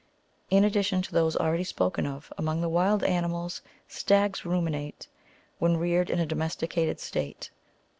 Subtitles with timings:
[0.49, 5.07] In addition to those already spoken of, among the wild animals, stags ruminate,
[5.59, 7.51] when reared in a domesticated state.